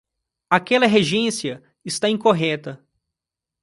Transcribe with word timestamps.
Aquela 0.49 0.87
regência 0.87 1.61
está 1.85 2.09
incorreta 2.09 2.83